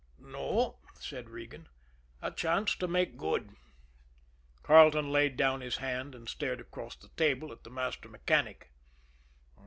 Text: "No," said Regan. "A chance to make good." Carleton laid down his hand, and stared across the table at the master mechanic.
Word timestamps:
"No," 0.17 0.79
said 0.99 1.29
Regan. 1.29 1.67
"A 2.23 2.31
chance 2.31 2.75
to 2.77 2.87
make 2.87 3.17
good." 3.17 3.51
Carleton 4.63 5.11
laid 5.11 5.37
down 5.37 5.61
his 5.61 5.77
hand, 5.77 6.15
and 6.15 6.27
stared 6.27 6.59
across 6.59 6.95
the 6.95 7.09
table 7.17 7.51
at 7.51 7.61
the 7.63 7.69
master 7.69 8.09
mechanic. 8.09 8.71